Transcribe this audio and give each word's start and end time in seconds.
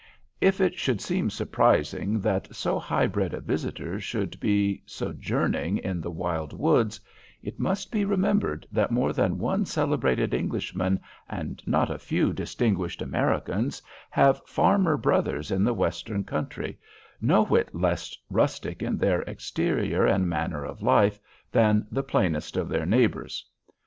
If 0.41 0.59
it 0.59 0.79
should 0.79 0.99
seem 0.99 1.29
surprising 1.29 2.21
that 2.21 2.55
so 2.55 2.79
high 2.79 3.05
bred 3.05 3.35
a 3.35 3.39
visitor 3.39 3.99
should 3.99 4.39
be 4.39 4.81
sojourning 4.87 5.77
in 5.77 6.01
the 6.01 6.09
wild 6.09 6.53
woods, 6.53 6.99
it 7.43 7.59
must 7.59 7.91
be 7.91 8.03
remembered 8.03 8.65
that 8.71 8.89
more 8.89 9.13
than 9.13 9.37
one 9.37 9.63
celebrated 9.63 10.33
Englishman 10.33 10.99
and 11.29 11.61
not 11.67 11.91
a 11.91 11.99
few 11.99 12.33
distinguished 12.33 13.03
Americans 13.03 13.79
have 14.09 14.41
farmer 14.47 14.97
brothers 14.97 15.51
in 15.51 15.63
the 15.63 15.71
western 15.71 16.23
country, 16.23 16.79
no 17.21 17.43
whit 17.45 17.69
less 17.75 18.17
rustic 18.31 18.81
in 18.81 18.97
their 18.97 19.21
exterior 19.27 20.03
and 20.07 20.27
manner 20.27 20.65
of 20.65 20.81
life 20.81 21.19
than 21.51 21.85
the 21.91 22.01
plainest 22.01 22.57
of 22.57 22.69
their 22.69 22.87
neighbors. 22.87 23.47